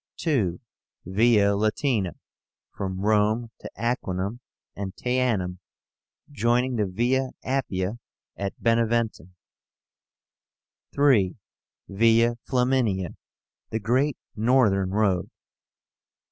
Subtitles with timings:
[0.17, 0.59] 2.
[1.05, 2.15] VIA LATÍNA,
[2.75, 4.39] from Rome to Aquínum
[4.75, 5.59] and Teánum,
[6.31, 7.99] joining the Via Appia
[8.35, 9.33] at Beneventum.
[10.91, 11.35] 3.
[11.87, 13.09] VIA FLAMINIA,
[13.69, 15.29] the great northern road.